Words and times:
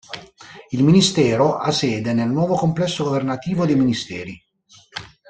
Il 0.71 0.81
Ministero 0.83 1.57
ha 1.57 1.69
sede 1.71 2.11
nel 2.13 2.31
"nuovo 2.31 2.55
complesso 2.55 3.03
governativo 3.03 3.67
dei 3.67 3.75
Ministeri". 3.75 4.41